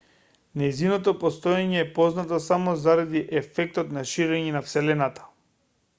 нејзиното 0.59 1.13
постоење 1.23 1.77
е 1.81 1.91
познато 1.99 2.41
само 2.47 2.75
заради 2.85 3.23
ефектот 3.43 3.95
на 3.99 4.07
ширење 4.15 4.57
на 4.57 4.67
вселената 4.69 5.33